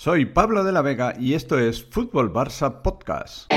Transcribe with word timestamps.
Soy 0.00 0.26
Pablo 0.26 0.62
de 0.62 0.70
la 0.70 0.80
Vega 0.80 1.14
y 1.18 1.34
esto 1.34 1.58
es 1.58 1.82
Fútbol 1.82 2.32
Barça 2.32 2.82
Podcast. 2.82 3.52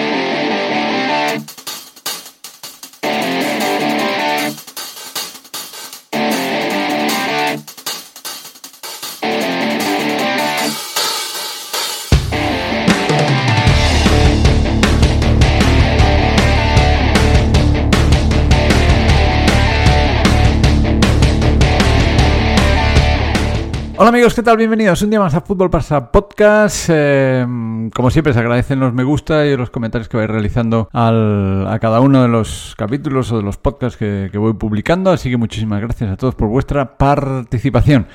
Hola 24.01 24.09
amigos, 24.09 24.33
¿qué 24.33 24.41
tal? 24.41 24.57
Bienvenidos 24.57 25.03
un 25.03 25.11
día 25.11 25.19
más 25.19 25.35
a 25.35 25.41
Fútbol 25.41 25.69
Pasa 25.69 26.11
Podcast. 26.11 26.89
Eh, 26.91 27.45
como 27.93 28.09
siempre, 28.09 28.33
se 28.33 28.39
agradecen 28.39 28.79
los 28.79 28.93
me 28.95 29.03
gusta 29.03 29.45
y 29.45 29.55
los 29.55 29.69
comentarios 29.69 30.09
que 30.09 30.17
vais 30.17 30.27
realizando 30.27 30.89
a 30.91 31.77
cada 31.79 31.99
uno 31.99 32.23
de 32.23 32.27
los 32.27 32.73
capítulos 32.79 33.31
o 33.31 33.37
de 33.37 33.43
los 33.43 33.57
podcasts 33.57 33.99
que, 33.99 34.31
voy 34.33 34.53
publicando. 34.53 35.11
Así 35.11 35.29
que 35.29 35.37
muchísimas 35.37 35.81
gracias 35.81 36.09
a 36.09 36.17
todos 36.17 36.33
por 36.33 36.47
vuestra 36.47 36.97
participación. 36.97 38.07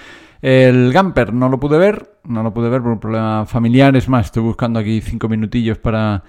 El 0.42 0.92
Gamper 0.92 1.32
no 1.32 1.48
lo 1.48 1.60
pude 1.60 1.78
ver, 1.78 2.18
no 2.24 2.42
lo 2.42 2.52
pude 2.52 2.68
ver 2.68 2.82
por 2.82 2.90
un 2.90 2.98
problema 2.98 3.46
familiar. 3.46 3.94
Es 3.94 4.08
más, 4.08 4.26
estoy 4.26 4.42
buscando 4.42 4.80
aquí 4.80 5.00
cinco 5.00 5.28
minutillos 5.28 5.78
para, 5.78 6.24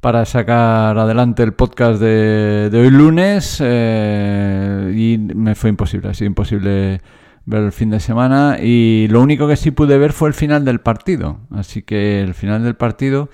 para 0.00 0.24
sacar 0.24 0.96
adelante 0.96 1.42
el 1.42 1.52
podcast 1.52 2.00
de, 2.00 2.70
hoy 2.72 2.90
lunes 2.90 3.58
eh, 3.62 4.90
y 4.96 5.18
me 5.18 5.54
fue 5.54 5.68
imposible, 5.68 6.08
ha 6.08 6.14
sido 6.14 6.28
imposible 6.28 7.02
ver 7.44 7.62
el 7.62 7.72
fin 7.72 7.90
de 7.90 8.00
semana 8.00 8.58
y 8.60 9.08
lo 9.08 9.20
único 9.20 9.48
que 9.48 9.56
sí 9.56 9.70
pude 9.70 9.98
ver 9.98 10.12
fue 10.12 10.28
el 10.28 10.34
final 10.34 10.64
del 10.64 10.80
partido. 10.80 11.40
Así 11.50 11.82
que 11.82 12.20
el 12.20 12.34
final 12.34 12.62
del 12.62 12.76
partido 12.76 13.28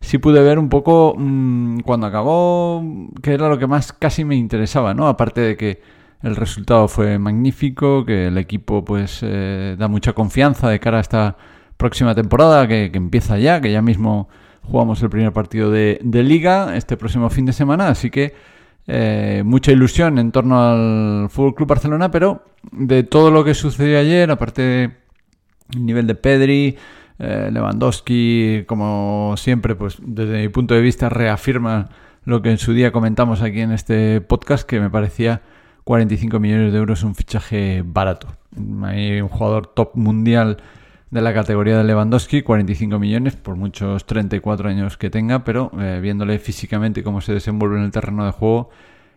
sí 0.00 0.18
pude 0.18 0.42
ver 0.42 0.58
un 0.58 0.68
poco 0.68 1.14
mm, 1.16 1.80
cuando 1.80 2.06
acabó, 2.06 2.84
que 3.22 3.34
era 3.34 3.48
lo 3.48 3.58
que 3.58 3.66
más 3.66 3.92
casi 3.92 4.24
me 4.24 4.36
interesaba, 4.36 4.94
¿no? 4.94 5.08
Aparte 5.08 5.40
de 5.40 5.56
que 5.56 5.80
el 6.22 6.36
resultado 6.36 6.88
fue 6.88 7.18
magnífico, 7.18 8.04
que 8.04 8.28
el 8.28 8.38
equipo 8.38 8.84
pues 8.84 9.20
eh, 9.22 9.76
da 9.78 9.88
mucha 9.88 10.12
confianza 10.12 10.68
de 10.68 10.80
cara 10.80 10.98
a 10.98 11.00
esta 11.00 11.36
próxima 11.76 12.14
temporada 12.14 12.66
que, 12.66 12.90
empieza 12.94 13.38
ya, 13.38 13.60
que 13.60 13.70
ya 13.72 13.82
mismo 13.82 14.28
jugamos 14.62 15.02
el 15.02 15.10
primer 15.10 15.32
partido 15.32 15.70
de 15.70 15.98
liga 16.02 16.76
este 16.76 16.96
próximo 16.96 17.30
fin 17.30 17.46
de 17.46 17.52
semana, 17.52 17.88
así 17.88 18.10
que 18.10 18.34
eh, 18.90 19.42
mucha 19.44 19.70
ilusión 19.70 20.18
en 20.18 20.32
torno 20.32 20.62
al 20.62 21.28
Fútbol 21.28 21.54
Club 21.54 21.68
Barcelona, 21.68 22.10
pero 22.10 22.42
de 22.72 23.02
todo 23.02 23.30
lo 23.30 23.44
que 23.44 23.52
sucedió 23.52 23.98
ayer, 23.98 24.30
aparte 24.30 24.62
del 24.62 25.84
nivel 25.84 26.06
de 26.06 26.14
Pedri, 26.14 26.76
eh, 27.18 27.50
Lewandowski, 27.52 28.64
como 28.66 29.34
siempre, 29.36 29.74
pues 29.74 29.98
desde 30.00 30.40
mi 30.40 30.48
punto 30.48 30.72
de 30.72 30.80
vista 30.80 31.10
reafirma 31.10 31.90
lo 32.24 32.40
que 32.40 32.50
en 32.50 32.56
su 32.56 32.72
día 32.72 32.90
comentamos 32.90 33.42
aquí 33.42 33.60
en 33.60 33.72
este 33.72 34.22
podcast, 34.22 34.66
que 34.66 34.80
me 34.80 34.88
parecía 34.88 35.42
45 35.84 36.40
millones 36.40 36.72
de 36.72 36.78
euros 36.78 37.02
un 37.02 37.14
fichaje 37.14 37.82
barato. 37.84 38.28
Hay 38.84 39.20
un 39.20 39.28
jugador 39.28 39.66
top 39.66 39.96
mundial 39.96 40.62
de 41.10 41.22
la 41.22 41.32
categoría 41.32 41.78
de 41.78 41.84
Lewandowski, 41.84 42.42
45 42.42 42.98
millones 42.98 43.36
por 43.36 43.56
muchos 43.56 44.04
34 44.06 44.68
años 44.68 44.96
que 44.96 45.10
tenga, 45.10 45.44
pero 45.44 45.70
eh, 45.80 46.00
viéndole 46.02 46.38
físicamente 46.38 47.02
cómo 47.02 47.20
se 47.20 47.32
desenvuelve 47.32 47.78
en 47.78 47.84
el 47.84 47.90
terreno 47.90 48.26
de 48.26 48.32
juego, 48.32 48.70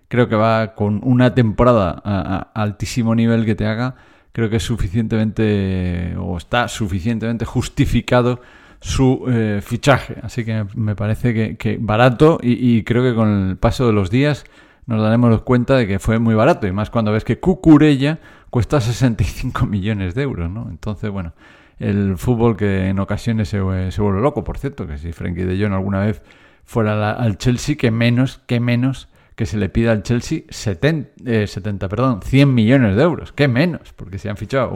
creo 0.07 0.29
que 0.29 0.35
va 0.35 0.73
con 0.73 1.01
una 1.03 1.33
temporada 1.33 2.01
a, 2.03 2.51
altísimo 2.53 3.13
nivel 3.13 3.45
que 3.45 3.55
te 3.55 3.65
haga, 3.65 3.95
creo 4.31 4.49
que 4.49 4.57
es 4.57 4.63
suficientemente 4.63 6.15
o 6.17 6.37
está 6.37 6.67
suficientemente 6.67 7.45
justificado 7.45 8.41
su 8.79 9.25
eh, 9.27 9.59
fichaje. 9.61 10.15
Así 10.23 10.45
que 10.45 10.65
me 10.75 10.95
parece 10.95 11.57
que, 11.57 11.77
barato 11.79 12.39
y, 12.41 12.77
y, 12.77 12.83
creo 12.83 13.03
que 13.03 13.13
con 13.13 13.49
el 13.49 13.57
paso 13.57 13.85
de 13.85 13.93
los 13.93 14.09
días 14.09 14.45
nos 14.85 15.01
daremos 15.01 15.41
cuenta 15.43 15.75
de 15.75 15.87
que 15.87 15.99
fue 15.99 16.19
muy 16.19 16.35
barato 16.35 16.67
y 16.67 16.71
más 16.71 16.89
cuando 16.89 17.11
ves 17.11 17.23
que 17.23 17.39
Cucurella 17.39 18.19
cuesta 18.49 18.81
65 18.81 19.65
millones 19.65 20.15
de 20.15 20.23
euros, 20.23 20.49
¿no? 20.49 20.67
Entonces, 20.69 21.09
bueno, 21.11 21.33
el 21.81 22.17
fútbol 22.17 22.55
que 22.55 22.87
en 22.87 22.99
ocasiones 22.99 23.49
se, 23.49 23.59
vuelve 23.59 24.21
loco, 24.21 24.43
por 24.43 24.57
cierto, 24.57 24.87
que 24.87 24.97
si 24.97 25.11
Frenkie 25.11 25.43
de 25.43 25.61
Jong 25.61 25.73
alguna 25.73 26.05
vez 26.05 26.21
fuera 26.63 27.11
al 27.13 27.37
Chelsea, 27.37 27.75
que 27.75 27.91
menos, 27.91 28.41
que 28.45 28.59
menos 28.59 29.09
que 29.35 29.47
se 29.47 29.57
le 29.57 29.69
pida 29.69 29.91
al 29.91 30.03
Chelsea 30.03 30.41
70, 30.49 31.47
70 31.47 31.85
eh, 31.85 31.89
perdón, 31.89 32.21
100 32.21 32.53
millones 32.53 32.95
de 32.95 33.01
euros, 33.01 33.31
que 33.31 33.47
menos, 33.47 33.93
porque 33.93 34.19
si 34.19 34.27
han 34.27 34.37
fichado 34.37 34.71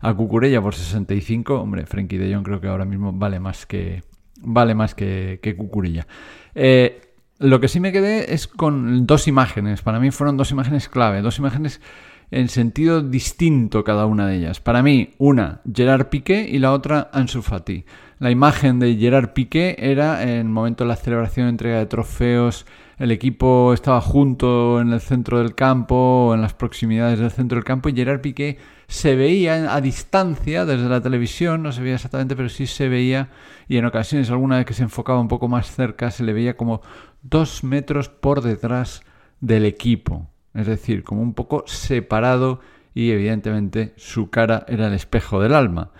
a 0.00 0.14
Cucurella 0.14 0.62
por 0.62 0.74
65, 0.74 1.60
hombre, 1.60 1.84
Frenkie 1.84 2.16
de 2.16 2.34
Jong 2.34 2.44
creo 2.44 2.60
que 2.60 2.68
ahora 2.68 2.86
mismo 2.86 3.12
vale 3.12 3.38
más 3.38 3.66
que 3.66 4.02
vale 4.42 4.74
más 4.74 4.94
que, 4.94 5.40
que 5.42 5.54
Cucurella. 5.54 6.06
Eh, 6.54 7.12
lo 7.38 7.60
que 7.60 7.68
sí 7.68 7.80
me 7.80 7.92
quedé 7.92 8.32
es 8.32 8.48
con 8.48 9.06
dos 9.06 9.28
imágenes, 9.28 9.82
para 9.82 10.00
mí 10.00 10.10
fueron 10.10 10.38
dos 10.38 10.50
imágenes 10.50 10.88
clave, 10.88 11.20
dos 11.20 11.38
imágenes 11.38 11.82
en 12.30 12.48
sentido 12.48 13.02
distinto 13.02 13.84
cada 13.84 14.06
una 14.06 14.26
de 14.26 14.36
ellas. 14.36 14.60
Para 14.60 14.82
mí, 14.82 15.10
una 15.18 15.60
Gerard 15.72 16.08
Piqué 16.08 16.48
y 16.50 16.58
la 16.58 16.72
otra 16.72 17.10
Ansu 17.12 17.42
Fati. 17.42 17.84
La 18.18 18.30
imagen 18.30 18.78
de 18.78 18.96
Gerard 18.96 19.32
Piqué 19.32 19.76
era 19.78 20.22
en 20.22 20.28
el 20.28 20.44
momento 20.44 20.84
de 20.84 20.88
la 20.88 20.96
celebración 20.96 21.46
de 21.46 21.50
entrega 21.50 21.78
de 21.78 21.86
trofeos, 21.86 22.66
el 22.98 23.12
equipo 23.12 23.72
estaba 23.72 24.02
junto 24.02 24.78
en 24.78 24.92
el 24.92 25.00
centro 25.00 25.38
del 25.38 25.54
campo, 25.54 26.32
en 26.34 26.42
las 26.42 26.52
proximidades 26.52 27.18
del 27.18 27.30
centro 27.30 27.56
del 27.56 27.64
campo, 27.64 27.88
y 27.88 27.94
Gerard 27.94 28.20
Piqué 28.20 28.58
se 28.88 29.16
veía 29.16 29.74
a 29.74 29.80
distancia 29.80 30.66
desde 30.66 30.86
la 30.86 31.00
televisión, 31.00 31.62
no 31.62 31.72
se 31.72 31.80
veía 31.80 31.94
exactamente, 31.94 32.36
pero 32.36 32.50
sí 32.50 32.66
se 32.66 32.90
veía, 32.90 33.30
y 33.68 33.78
en 33.78 33.86
ocasiones 33.86 34.30
alguna 34.30 34.58
vez 34.58 34.66
que 34.66 34.74
se 34.74 34.82
enfocaba 34.82 35.18
un 35.18 35.28
poco 35.28 35.48
más 35.48 35.74
cerca, 35.74 36.10
se 36.10 36.24
le 36.24 36.34
veía 36.34 36.58
como 36.58 36.82
dos 37.22 37.64
metros 37.64 38.10
por 38.10 38.42
detrás 38.42 39.02
del 39.40 39.64
equipo 39.64 40.28
es 40.54 40.66
decir, 40.66 41.02
como 41.02 41.22
un 41.22 41.34
poco 41.34 41.64
separado 41.66 42.60
y 42.94 43.10
evidentemente 43.10 43.94
su 43.96 44.30
cara 44.30 44.64
era 44.68 44.88
el 44.88 44.94
espejo 44.94 45.40
del 45.40 45.54
alma. 45.54 45.90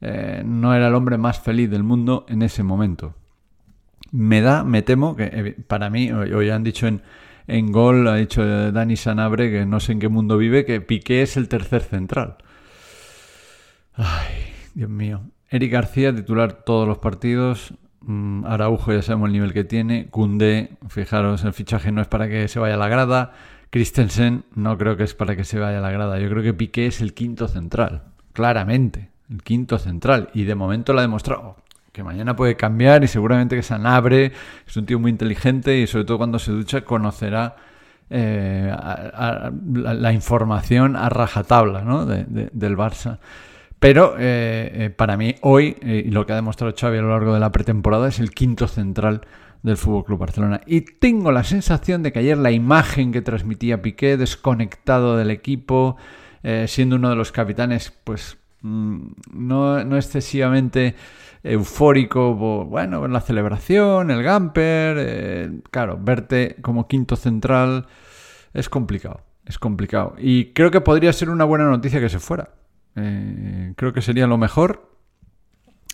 Eh, 0.00 0.42
no 0.44 0.74
era 0.74 0.88
el 0.88 0.94
hombre 0.94 1.18
más 1.18 1.40
feliz 1.40 1.70
del 1.70 1.82
mundo 1.82 2.26
en 2.28 2.42
ese 2.42 2.62
momento. 2.62 3.14
Me 4.12 4.40
da, 4.40 4.62
me 4.62 4.82
temo, 4.82 5.16
que 5.16 5.24
eh, 5.24 5.56
para 5.66 5.90
mí, 5.90 6.12
hoy 6.12 6.50
han 6.50 6.62
dicho 6.62 6.86
en, 6.86 7.02
en 7.46 7.72
gol, 7.72 8.06
ha 8.08 8.16
dicho 8.16 8.72
Dani 8.72 8.96
Sanabre, 8.96 9.50
que 9.50 9.66
no 9.66 9.80
sé 9.80 9.92
en 9.92 10.00
qué 10.00 10.08
mundo 10.08 10.38
vive, 10.38 10.64
que 10.64 10.80
Piqué 10.80 11.22
es 11.22 11.36
el 11.36 11.48
tercer 11.48 11.82
central. 11.82 12.36
Ay, 13.94 14.52
Dios 14.74 14.90
mío. 14.90 15.22
Eric 15.48 15.72
García, 15.72 16.14
titular 16.14 16.64
todos 16.64 16.86
los 16.86 16.98
partidos. 16.98 17.74
Mm, 18.00 18.44
Araujo, 18.44 18.92
ya 18.92 19.02
sabemos 19.02 19.28
el 19.28 19.32
nivel 19.32 19.52
que 19.52 19.64
tiene. 19.64 20.08
Cundé, 20.10 20.76
fijaros, 20.88 21.44
el 21.44 21.52
fichaje 21.52 21.92
no 21.92 22.02
es 22.02 22.08
para 22.08 22.28
que 22.28 22.46
se 22.48 22.58
vaya 22.58 22.74
a 22.74 22.78
la 22.78 22.88
grada. 22.88 23.32
Christensen 23.70 24.44
no 24.54 24.78
creo 24.78 24.96
que 24.96 25.04
es 25.04 25.14
para 25.14 25.36
que 25.36 25.44
se 25.44 25.58
vaya 25.58 25.78
a 25.78 25.80
la 25.80 25.90
grada. 25.90 26.18
Yo 26.18 26.28
creo 26.28 26.42
que 26.42 26.54
Piqué 26.54 26.86
es 26.86 27.00
el 27.00 27.14
quinto 27.14 27.48
central, 27.48 28.04
claramente, 28.32 29.10
el 29.30 29.42
quinto 29.42 29.78
central. 29.78 30.30
Y 30.34 30.44
de 30.44 30.54
momento 30.54 30.92
lo 30.92 31.00
ha 31.00 31.02
demostrado. 31.02 31.56
Que 31.92 32.04
mañana 32.04 32.36
puede 32.36 32.56
cambiar 32.56 33.04
y 33.04 33.08
seguramente 33.08 33.56
que 33.56 33.62
Sanabre 33.62 34.32
es 34.66 34.76
un 34.76 34.84
tío 34.84 34.98
muy 34.98 35.10
inteligente 35.10 35.78
y 35.78 35.86
sobre 35.86 36.04
todo 36.04 36.18
cuando 36.18 36.38
se 36.38 36.52
ducha 36.52 36.82
conocerá 36.82 37.56
eh, 38.08 38.72
la, 39.72 40.12
información 40.12 40.94
a 40.94 41.08
rajatabla 41.08 41.82
¿no? 41.82 42.06
del 42.06 42.76
Barça. 42.76 43.18
Pero 43.78 44.14
eh, 44.18 44.70
eh, 44.74 44.90
para 44.90 45.16
mí 45.16 45.34
hoy, 45.42 45.76
y 45.82 46.10
lo 46.10 46.24
que 46.24 46.32
ha 46.32 46.36
demostrado 46.36 46.74
Xavi 46.78 46.98
a 46.98 47.02
lo 47.02 47.10
largo 47.10 47.34
de 47.34 47.40
la 47.40 47.50
pretemporada, 47.50 48.08
es 48.08 48.20
el 48.20 48.30
quinto 48.30 48.68
central 48.68 49.22
del 49.62 49.76
Club 49.76 50.18
Barcelona. 50.18 50.60
Y 50.66 50.82
tengo 50.82 51.32
la 51.32 51.44
sensación 51.44 52.02
de 52.02 52.12
que 52.12 52.20
ayer 52.20 52.38
la 52.38 52.50
imagen 52.50 53.12
que 53.12 53.22
transmitía 53.22 53.82
Piqué, 53.82 54.16
desconectado 54.16 55.16
del 55.16 55.30
equipo, 55.30 55.96
eh, 56.42 56.66
siendo 56.68 56.96
uno 56.96 57.10
de 57.10 57.16
los 57.16 57.32
capitanes, 57.32 57.92
pues 58.04 58.38
mm, 58.62 59.06
no, 59.32 59.96
excesivamente 59.96 60.94
eufórico, 61.42 62.34
bueno, 62.34 63.04
en 63.04 63.12
la 63.12 63.20
celebración, 63.20 64.10
el 64.10 64.22
Gamper, 64.22 64.96
eh, 64.98 65.60
claro, 65.70 65.98
verte 66.00 66.56
como 66.62 66.88
quinto 66.88 67.16
central 67.16 67.86
es 68.54 68.68
complicado, 68.68 69.20
es 69.44 69.58
complicado. 69.58 70.14
Y 70.18 70.52
creo 70.52 70.70
que 70.70 70.80
podría 70.80 71.12
ser 71.12 71.30
una 71.30 71.44
buena 71.44 71.66
noticia 71.66 72.00
que 72.00 72.08
se 72.08 72.18
fuera. 72.18 72.50
Eh, 72.96 73.74
creo 73.76 73.92
que 73.92 74.00
sería 74.00 74.26
lo 74.26 74.38
mejor 74.38 74.95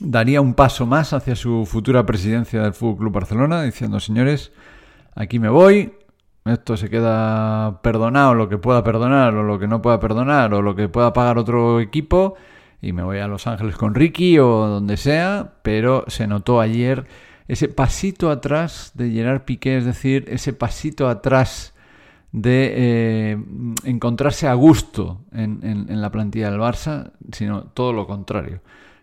daría 0.01 0.41
un 0.41 0.55
paso 0.55 0.87
más 0.87 1.13
hacia 1.13 1.37
su 1.37 1.67
futura 1.67 2.07
presidencia 2.07 2.63
del 2.63 2.73
Fútbol 2.73 2.99
Club 2.99 3.13
Barcelona, 3.13 3.63
diciendo, 3.63 4.01
señores, 4.01 4.53
aquí 5.15 5.39
me 5.39 5.49
voy, 5.49 5.93
esto 6.45 6.77
se 6.77 6.91
queda 6.91 7.81
perdonado, 7.83 8.35
lo 8.35 8.49
que 8.49 8.59
pueda 8.59 8.83
perdonar 8.83 9.35
o 9.35 9.43
lo 9.43 9.59
que 9.59 9.69
no 9.69 9.83
pueda 9.83 10.01
perdonar 10.01 10.55
o 10.55 10.63
lo 10.63 10.75
que 10.75 10.89
pueda 10.89 11.13
pagar 11.13 11.39
otro 11.39 11.81
equipo 11.81 12.35
y 12.81 12.93
me 12.93 13.05
voy 13.05 13.19
a 13.19 13.29
Los 13.29 13.47
Ángeles 13.47 13.77
con 13.77 13.95
Ricky 13.95 14.39
o 14.39 14.67
donde 14.67 14.97
sea, 14.97 15.53
pero 15.63 16.05
se 16.09 16.27
notó 16.27 16.61
ayer 16.61 17.07
ese 17.47 17.69
pasito 17.69 18.31
atrás 18.31 18.93
de 18.95 19.11
Gerard 19.11 19.43
Piqué, 19.43 19.77
es 19.77 19.85
decir, 19.85 20.25
ese 20.29 20.53
pasito 20.53 21.09
atrás 21.09 21.75
de 22.33 22.73
eh, 22.75 23.45
encontrarse 23.85 24.49
a 24.49 24.55
gusto 24.55 25.21
en 25.33 26.01
la 26.01 26.11
plantilla 26.11 26.51
del 26.51 26.61
Barça, 26.61 27.13
sino 27.31 27.65
todo 27.65 27.93
lo 27.93 28.07
contrario 28.07 28.63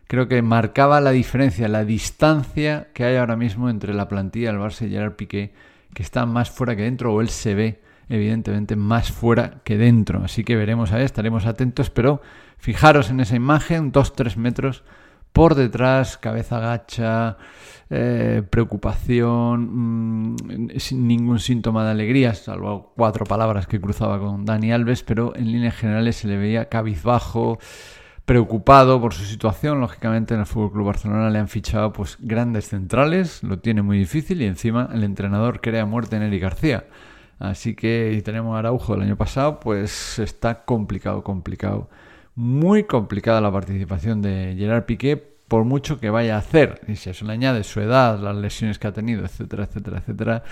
creo 0.10 0.28
que 0.28 0.42
marcaba 0.42 1.02
la 1.02 1.12
diferencia, 1.12 1.68
la 1.68 1.86
distancia 1.86 2.88
que 2.96 3.04
hay 3.04 3.18
ahora 3.18 3.36
mismo 3.36 3.70
entre 3.70 3.94
la 3.94 4.08
plantilla 4.08 4.52
del 4.52 4.60
Barça 4.60 4.88
y 4.88 4.90
Gerard 4.90 5.14
Piqué, 5.14 5.54
que 5.94 6.02
está 6.02 6.26
más 6.26 6.50
fuera 6.50 6.76
que 6.76 6.82
dentro, 6.82 7.14
o 7.14 7.22
él 7.22 7.30
se 7.30 7.54
ve 7.54 7.80
evidentemente 8.10 8.76
más 8.76 9.12
fuera 9.12 9.62
que 9.64 9.78
dentro. 9.78 10.24
Así 10.24 10.44
que 10.44 10.56
veremos 10.56 10.92
a 10.92 10.96
ver, 10.96 11.06
estaremos 11.06 11.46
atentos, 11.46 11.92
pero 11.92 12.24
fijaros 12.58 13.12
en 13.12 13.20
esa 13.20 13.36
imagen, 13.36 13.92
2-3 13.94 14.36
metros 14.38 14.84
por 15.32 15.54
detrás, 15.54 16.18
cabeza 16.18 16.60
gacha, 16.60 17.38
eh, 17.92 18.42
preocupación, 18.50 20.32
mm, 20.32 20.70
sin 20.78 21.08
ningún 21.08 21.38
síntoma 21.38 21.86
de 21.86 21.92
alegría, 21.92 22.34
salvo 22.34 22.94
cuatro 22.96 23.26
palabras 23.26 23.68
que 23.68 23.80
cruzaba 23.80 24.20
con 24.20 24.44
Dani 24.44 24.72
Alves, 24.72 25.04
pero 25.04 25.36
en 25.36 25.52
líneas 25.52 25.76
generales 25.76 26.16
se 26.16 26.28
le 26.28 26.38
veía 26.38 26.66
cabizbajo, 26.66 27.60
preocupado 28.30 29.02
por 29.02 29.16
su 29.16 29.24
situación. 29.24 29.82
Lógicamente 29.82 30.36
en 30.36 30.42
el 30.42 30.46
Fútbol 30.46 30.72
Club 30.72 30.86
Barcelona 30.86 31.32
le 31.32 31.40
han 31.40 31.48
fichado 31.48 31.92
pues 31.92 32.16
grandes 32.20 32.68
centrales, 32.68 33.42
lo 33.42 33.58
tiene 33.58 33.82
muy 33.82 33.98
difícil 33.98 34.44
y 34.44 34.46
encima 34.46 34.88
el 34.94 35.04
entrenador 35.04 35.62
crea 35.62 35.88
muerte 35.88 36.16
en 36.16 36.22
Eric 36.22 36.44
García. 36.44 36.86
Así 37.40 37.74
que 37.74 38.22
tenemos 38.24 38.56
a 38.56 38.60
Araujo 38.60 38.94
del 38.94 39.02
año 39.02 39.18
pasado, 39.18 39.60
pues 39.60 40.20
está 40.20 40.64
complicado, 40.64 41.24
complicado. 41.24 41.90
Muy 42.36 42.84
complicada 42.84 43.42
la 43.42 43.52
participación 43.52 44.22
de 44.22 44.56
Gerard 44.56 44.84
Piqué, 44.84 45.18
por 45.18 45.64
mucho 45.64 46.00
que 46.00 46.12
vaya 46.12 46.36
a 46.36 46.38
hacer. 46.38 46.82
Y 46.88 46.98
si 46.98 47.10
eso 47.10 47.26
le 47.26 47.34
añade 47.34 47.64
su 47.64 47.82
edad, 47.82 48.20
las 48.20 48.36
lesiones 48.36 48.78
que 48.78 48.86
ha 48.86 48.94
tenido, 48.94 49.26
etcétera, 49.26 49.64
etcétera, 49.64 49.98
etcétera. 50.02 50.44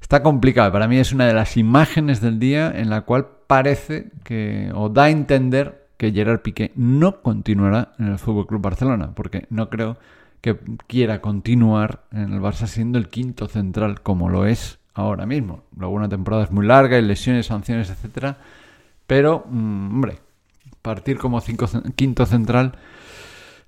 Está 0.00 0.22
complicado. 0.22 0.70
Para 0.70 0.86
mí 0.86 0.98
es 0.98 1.12
una 1.12 1.26
de 1.26 1.34
las 1.34 1.56
imágenes 1.56 2.20
del 2.20 2.38
día 2.38 2.72
en 2.72 2.90
la 2.90 3.00
cual 3.00 3.26
parece 3.48 4.12
que, 4.22 4.70
o 4.72 4.88
da 4.88 5.04
a 5.04 5.10
entender 5.10 5.85
que 5.96 6.12
Gerard 6.12 6.40
Piqué 6.40 6.72
no 6.74 7.22
continuará 7.22 7.92
en 7.98 8.06
el 8.08 8.18
Fútbol 8.18 8.46
Club 8.46 8.62
Barcelona, 8.62 9.12
porque 9.14 9.46
no 9.50 9.70
creo 9.70 9.96
que 10.40 10.58
quiera 10.86 11.20
continuar 11.20 12.04
en 12.12 12.32
el 12.32 12.40
Barça 12.40 12.66
siendo 12.66 12.98
el 12.98 13.08
quinto 13.08 13.48
central 13.48 14.02
como 14.02 14.28
lo 14.28 14.46
es 14.46 14.78
ahora 14.94 15.26
mismo. 15.26 15.64
Luego 15.76 15.94
una 15.94 16.08
temporada 16.08 16.44
es 16.44 16.50
muy 16.50 16.66
larga, 16.66 16.96
hay 16.96 17.02
lesiones, 17.02 17.46
sanciones, 17.46 17.90
etcétera, 17.90 18.38
pero 19.06 19.44
mm, 19.48 19.94
hombre, 19.94 20.18
partir 20.82 21.18
como 21.18 21.40
cinco, 21.40 21.66
quinto 21.96 22.26
central 22.26 22.72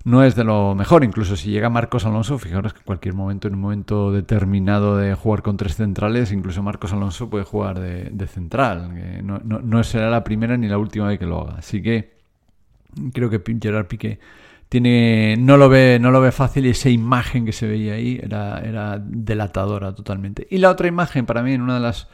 no 0.05 0.23
es 0.23 0.35
de 0.35 0.43
lo 0.43 0.75
mejor. 0.75 1.03
Incluso 1.03 1.35
si 1.35 1.51
llega 1.51 1.69
Marcos 1.69 2.05
Alonso, 2.05 2.37
fijaros 2.37 2.73
que 2.73 2.79
en 2.79 2.85
cualquier 2.85 3.13
momento, 3.13 3.47
en 3.47 3.55
un 3.55 3.61
momento 3.61 4.11
determinado 4.11 4.97
de 4.97 5.13
jugar 5.15 5.41
con 5.41 5.57
tres 5.57 5.75
centrales, 5.75 6.31
incluso 6.31 6.63
Marcos 6.63 6.93
Alonso 6.93 7.29
puede 7.29 7.43
jugar 7.43 7.79
de, 7.79 8.27
central. 8.27 9.23
no, 9.23 9.39
no, 9.39 9.83
será 9.83 10.09
la 10.09 10.23
primera 10.23 10.57
ni 10.57 10.67
la 10.67 10.77
última 10.77 11.07
vez 11.07 11.19
que 11.19 11.25
lo 11.25 11.41
haga. 11.41 11.55
Así 11.57 11.81
que 11.81 12.18
creo 13.13 13.29
que 13.29 13.41
Gerard 13.61 13.87
Piqué 13.87 14.19
tiene, 14.69 15.35
no, 15.37 15.57
lo 15.57 15.67
ve, 15.67 15.97
no 15.99 16.11
lo 16.11 16.21
ve 16.21 16.31
fácil 16.31 16.67
y 16.67 16.69
esa 16.69 16.89
imagen 16.89 17.45
que 17.45 17.51
se 17.51 17.67
veía 17.67 17.93
ahí 17.93 18.19
era, 18.21 18.59
era 18.59 18.99
delatadora 18.99 19.93
totalmente. 19.95 20.47
Y 20.49 20.59
la 20.59 20.69
otra 20.69 20.87
imagen, 20.87 21.25
para 21.25 21.41
mí, 21.41 21.53
en 21.53 21.61
una 21.61 21.75
de 21.75 21.79
las 21.79 22.07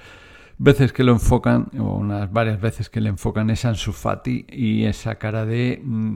veces 0.58 0.94
que 0.94 1.04
lo 1.04 1.12
enfocan, 1.12 1.68
o 1.78 1.96
unas 1.96 2.32
varias 2.32 2.62
veces 2.62 2.90
que 2.90 3.02
le 3.02 3.10
enfocan, 3.10 3.50
es 3.50 3.66
Ansu 3.66 3.92
Fati 3.92 4.46
y 4.50 4.86
esa 4.86 5.16
cara 5.16 5.46
de... 5.46 5.82
Mm, 5.84 6.16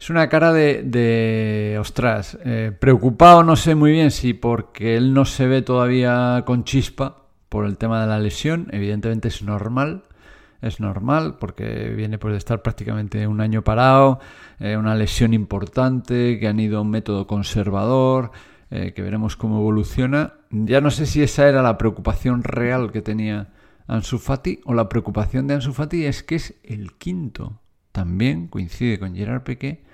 es 0.00 0.10
una 0.10 0.28
cara 0.28 0.52
de, 0.52 0.82
de 0.82 1.76
ostras, 1.78 2.36
eh, 2.44 2.72
preocupado 2.76 3.44
no 3.44 3.54
sé 3.54 3.76
muy 3.76 3.92
bien 3.92 4.10
si 4.10 4.34
porque 4.34 4.96
él 4.96 5.14
no 5.14 5.24
se 5.24 5.46
ve 5.46 5.62
todavía 5.62 6.42
con 6.44 6.64
chispa 6.64 7.26
por 7.48 7.66
el 7.66 7.78
tema 7.78 8.00
de 8.00 8.08
la 8.08 8.18
lesión, 8.18 8.66
evidentemente 8.72 9.28
es 9.28 9.42
normal, 9.44 10.02
es 10.62 10.80
normal 10.80 11.36
porque 11.38 11.90
viene 11.90 12.18
pues 12.18 12.32
de 12.32 12.38
estar 12.38 12.62
prácticamente 12.62 13.26
un 13.26 13.40
año 13.40 13.62
parado, 13.62 14.20
eh, 14.60 14.76
una 14.76 14.94
lesión 14.94 15.34
importante, 15.34 16.38
que 16.38 16.48
han 16.48 16.60
ido 16.60 16.78
a 16.78 16.82
un 16.82 16.90
método 16.90 17.26
conservador, 17.26 18.30
eh, 18.70 18.92
que 18.94 19.02
veremos 19.02 19.36
cómo 19.36 19.58
evoluciona. 19.58 20.34
Ya 20.50 20.80
no 20.80 20.90
sé 20.90 21.06
si 21.06 21.22
esa 21.22 21.48
era 21.48 21.62
la 21.62 21.76
preocupación 21.76 22.44
real 22.44 22.92
que 22.92 23.02
tenía 23.02 23.52
Ansu 23.88 24.18
Fati 24.18 24.60
o 24.64 24.72
la 24.72 24.88
preocupación 24.88 25.46
de 25.46 25.54
Ansu 25.54 25.72
Fati 25.72 26.06
es 26.06 26.22
que 26.22 26.36
es 26.36 26.54
el 26.62 26.94
quinto, 26.94 27.60
también 27.90 28.46
coincide 28.46 28.98
con 28.98 29.14
Gerard 29.16 29.42
Piqué, 29.42 29.84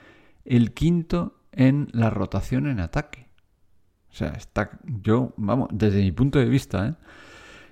el 0.45 0.73
quinto 0.75 1.41
en 1.51 1.89
la 1.93 2.11
rotación 2.11 2.69
en 2.69 2.81
ataque. 2.81 3.29
O 4.11 4.15
sea, 4.15 4.29
está 4.29 4.79
yo, 4.85 5.33
vamos, 5.37 5.69
desde 5.73 6.03
mi 6.03 6.13
punto 6.13 6.39
de 6.39 6.47
vista, 6.47 6.89
¿eh? 6.89 6.95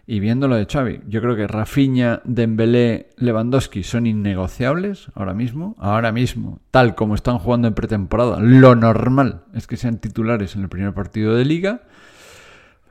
Y 0.08 0.20
viendo 0.20 0.47
lo 0.47 0.55
de 0.55 0.67
Xavi, 0.67 1.00
yo 1.08 1.20
creo 1.20 1.35
que 1.35 1.49
Rafinha, 1.49 2.20
Dembélé, 2.25 3.11
Lewandowski 3.17 3.82
son 3.82 4.06
innegociables 4.06 5.08
ahora 5.14 5.35
mismo. 5.35 5.75
Ahora 5.79 6.12
mismo, 6.12 6.61
tal 6.70 6.94
como 6.94 7.17
están 7.17 7.38
jugando 7.38 7.67
en 7.67 7.75
pretemporada, 7.75 8.38
lo 8.38 8.76
normal 8.76 9.43
es 9.53 9.67
que 9.67 9.76
sean 9.76 9.99
titulares 9.99 10.55
en 10.55 10.62
el 10.62 10.69
primer 10.69 10.94
partido 10.94 11.35
de 11.35 11.44
liga. 11.44 11.82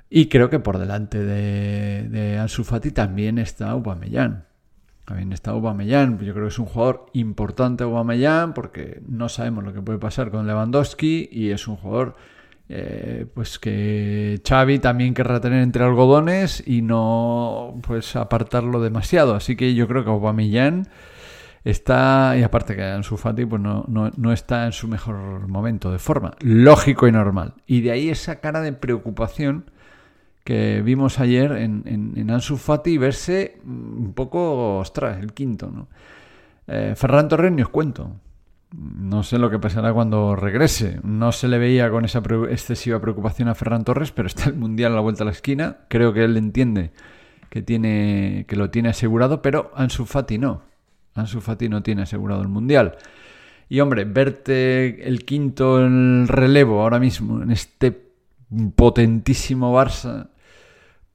Y 0.09 0.27
creo 0.27 0.49
que 0.49 0.59
por 0.59 0.77
delante 0.77 1.23
de, 1.23 2.09
de 2.09 2.37
Ansu 2.37 2.65
también 2.93 3.37
está 3.37 3.69
Aubameyang. 3.69 4.43
También 5.05 5.31
está 5.31 5.51
Aubameyang. 5.51 6.19
Yo 6.19 6.33
creo 6.33 6.45
que 6.45 6.49
es 6.49 6.59
un 6.59 6.65
jugador 6.65 7.05
importante 7.13 7.85
Aubameyang 7.85 8.53
porque 8.53 9.01
no 9.07 9.29
sabemos 9.29 9.63
lo 9.63 9.73
que 9.73 9.81
puede 9.81 9.99
pasar 9.99 10.31
con 10.31 10.47
Lewandowski 10.47 11.29
y 11.31 11.51
es 11.51 11.67
un 11.69 11.77
jugador 11.77 12.17
eh, 12.67 13.27
pues 13.33 13.59
que 13.59 14.41
Xavi 14.47 14.79
también 14.79 15.13
querrá 15.13 15.39
tener 15.39 15.61
entre 15.61 15.83
algodones 15.83 16.63
y 16.65 16.81
no 16.81 17.79
pues 17.83 18.15
apartarlo 18.15 18.81
demasiado. 18.81 19.35
Así 19.35 19.55
que 19.55 19.75
yo 19.75 19.87
creo 19.87 20.03
que 20.03 20.09
Aubameyang 20.09 20.87
está, 21.63 22.35
y 22.37 22.43
aparte 22.43 22.75
que 22.75 22.83
Ansu 22.83 23.17
Fati 23.17 23.45
pues 23.45 23.61
no, 23.61 23.85
no, 23.87 24.31
está 24.31 24.65
en 24.65 24.71
su 24.71 24.87
mejor 24.87 25.47
momento 25.47 25.91
de 25.91 25.99
forma, 25.99 26.35
lógico 26.39 27.07
y 27.07 27.11
normal. 27.11 27.53
Y 27.67 27.81
de 27.81 27.91
ahí 27.91 28.09
esa 28.09 28.39
cara 28.39 28.61
de 28.61 28.73
preocupación 28.73 29.69
que 30.43 30.81
vimos 30.83 31.19
ayer 31.19 31.51
en, 31.53 31.83
en, 32.15 32.29
Ansu 32.29 32.57
Fati 32.57 32.97
verse 32.97 33.57
un 33.65 34.13
poco, 34.15 34.77
ostras, 34.77 35.19
el 35.19 35.33
quinto, 35.33 35.71
¿no? 35.71 35.87
Eh, 36.67 36.93
Ferran 36.95 37.27
Torres 37.27 37.51
ni 37.51 37.61
os 37.61 37.69
cuento. 37.69 38.11
No 38.71 39.23
sé 39.23 39.37
lo 39.37 39.49
que 39.49 39.59
pasará 39.59 39.93
cuando 39.93 40.35
regrese. 40.35 40.99
No 41.03 41.31
se 41.31 41.47
le 41.47 41.57
veía 41.57 41.89
con 41.89 42.05
esa 42.05 42.21
excesiva 42.49 42.99
preocupación 42.99 43.47
a 43.47 43.55
Ferran 43.55 43.83
Torres, 43.83 44.11
pero 44.11 44.27
está 44.27 44.49
el 44.49 44.55
Mundial 44.55 44.93
a 44.93 44.95
la 44.95 45.01
vuelta 45.01 45.23
a 45.23 45.25
la 45.25 45.31
esquina. 45.31 45.77
Creo 45.87 46.13
que 46.13 46.23
él 46.23 46.35
entiende 46.37 46.91
que, 47.49 47.61
tiene, 47.61 48.45
que 48.47 48.55
lo 48.55 48.69
tiene 48.69 48.89
asegurado, 48.89 49.41
pero 49.41 49.71
Ansu 49.75 50.05
Fati 50.05 50.37
no. 50.37 50.63
Ansu 51.13 51.39
Fati 51.39 51.69
no 51.69 51.83
tiene 51.83 52.01
asegurado 52.01 52.41
el 52.41 52.49
Mundial. 52.49 52.97
Y 53.69 53.79
hombre, 53.79 54.05
verte 54.05 55.07
el 55.07 55.25
quinto 55.25 55.79
en 55.79 56.21
el 56.21 56.27
relevo 56.27 56.81
ahora 56.81 56.99
mismo, 56.99 57.41
en 57.41 57.51
este 57.51 58.09
potentísimo 58.75 59.73
Barça, 59.73 60.29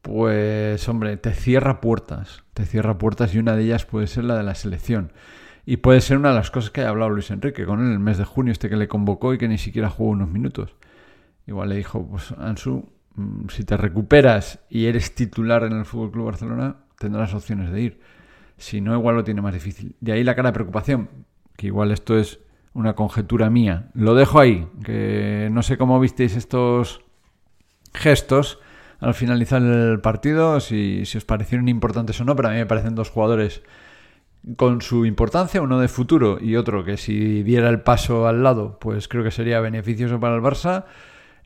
pues 0.02 0.88
hombre, 0.88 1.16
te 1.16 1.32
cierra 1.32 1.80
puertas. 1.80 2.42
Te 2.54 2.64
cierra 2.64 2.98
puertas 2.98 3.34
y 3.34 3.38
una 3.38 3.54
de 3.54 3.64
ellas 3.64 3.84
puede 3.84 4.06
ser 4.06 4.24
la 4.24 4.36
de 4.36 4.42
la 4.42 4.54
selección. 4.54 5.12
Y 5.66 5.78
puede 5.78 6.00
ser 6.00 6.18
una 6.18 6.30
de 6.30 6.36
las 6.36 6.50
cosas 6.50 6.70
que 6.70 6.80
haya 6.80 6.90
hablado 6.90 7.10
Luis 7.10 7.30
Enrique 7.30 7.66
con 7.66 7.80
él 7.80 7.86
en 7.86 7.92
el 7.92 7.98
mes 7.98 8.18
de 8.18 8.24
junio, 8.24 8.52
este 8.52 8.68
que 8.68 8.76
le 8.76 8.88
convocó 8.88 9.34
y 9.34 9.38
que 9.38 9.48
ni 9.48 9.58
siquiera 9.58 9.90
jugó 9.90 10.10
unos 10.10 10.28
minutos. 10.28 10.74
Igual 11.46 11.70
le 11.70 11.76
dijo, 11.76 12.06
pues 12.06 12.32
Ansu, 12.38 12.88
mm, 13.14 13.48
si 13.48 13.64
te 13.64 13.76
recuperas 13.76 14.60
y 14.68 14.86
eres 14.86 15.14
titular 15.14 15.64
en 15.64 15.72
el 15.72 15.84
Fútbol 15.84 16.12
Club 16.12 16.26
Barcelona, 16.26 16.76
tendrás 16.98 17.34
opciones 17.34 17.70
de 17.72 17.80
ir. 17.80 18.00
Si 18.56 18.80
no, 18.80 18.94
igual 18.94 19.16
lo 19.16 19.24
tiene 19.24 19.42
más 19.42 19.54
difícil. 19.54 19.96
De 20.00 20.12
ahí 20.12 20.24
la 20.24 20.34
cara 20.34 20.50
de 20.50 20.54
preocupación, 20.54 21.08
que 21.56 21.66
igual 21.66 21.90
esto 21.92 22.18
es 22.18 22.40
una 22.72 22.94
conjetura 22.94 23.50
mía. 23.50 23.90
Lo 23.94 24.14
dejo 24.14 24.38
ahí, 24.38 24.68
que 24.84 25.48
no 25.50 25.62
sé 25.62 25.76
cómo 25.76 25.98
visteis 25.98 26.36
estos 26.36 27.02
gestos 27.92 28.60
al 29.00 29.14
finalizar 29.14 29.62
el 29.62 30.00
partido, 30.00 30.60
si, 30.60 31.04
si 31.06 31.18
os 31.18 31.24
parecieron 31.24 31.68
importantes 31.68 32.20
o 32.20 32.24
no, 32.24 32.36
pero 32.36 32.48
a 32.48 32.52
mí 32.52 32.58
me 32.58 32.66
parecen 32.66 32.94
dos 32.94 33.10
jugadores 33.10 33.62
con 34.56 34.80
su 34.80 35.04
importancia, 35.04 35.60
uno 35.60 35.78
de 35.78 35.88
futuro 35.88 36.38
y 36.40 36.56
otro 36.56 36.84
que 36.84 36.96
si 36.96 37.42
diera 37.42 37.68
el 37.68 37.80
paso 37.80 38.26
al 38.26 38.42
lado, 38.42 38.78
pues 38.80 39.08
creo 39.08 39.22
que 39.22 39.30
sería 39.30 39.60
beneficioso 39.60 40.18
para 40.18 40.34
el 40.34 40.42
Barça, 40.42 40.84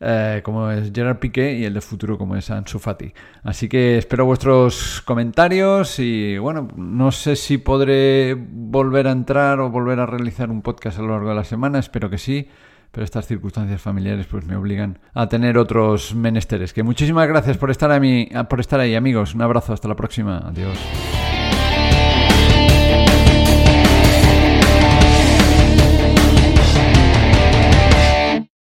eh, 0.00 0.42
como 0.44 0.70
es 0.70 0.92
Gerard 0.94 1.18
Piqué 1.18 1.54
y 1.54 1.64
el 1.64 1.74
de 1.74 1.80
futuro 1.80 2.18
como 2.18 2.36
es 2.36 2.50
Ansu 2.50 2.78
Fati. 2.78 3.12
Así 3.42 3.68
que 3.68 3.98
espero 3.98 4.26
vuestros 4.26 5.02
comentarios 5.04 5.98
y 5.98 6.38
bueno, 6.38 6.68
no 6.76 7.10
sé 7.10 7.36
si 7.36 7.58
podré 7.58 8.34
volver 8.34 9.08
a 9.08 9.12
entrar 9.12 9.60
o 9.60 9.70
volver 9.70 9.98
a 10.00 10.06
realizar 10.06 10.50
un 10.50 10.62
podcast 10.62 10.98
a 10.98 11.02
lo 11.02 11.08
largo 11.08 11.30
de 11.30 11.34
la 11.34 11.44
semana, 11.44 11.78
espero 11.78 12.10
que 12.10 12.18
sí. 12.18 12.48
Pero 12.92 13.04
estas 13.04 13.26
circunstancias 13.26 13.82
familiares 13.82 14.28
pues 14.28 14.46
me 14.46 14.54
obligan 14.54 15.00
a 15.14 15.28
tener 15.28 15.58
otros 15.58 16.14
menesteres. 16.14 16.72
Que 16.72 16.84
muchísimas 16.84 17.26
gracias 17.26 17.58
por 17.58 17.72
estar, 17.72 17.90
a 17.90 17.98
mí, 17.98 18.28
por 18.48 18.60
estar 18.60 18.78
ahí, 18.78 18.94
amigos. 18.94 19.34
Un 19.34 19.42
abrazo, 19.42 19.72
hasta 19.72 19.88
la 19.88 19.96
próxima. 19.96 20.38
Adiós. 20.38 20.78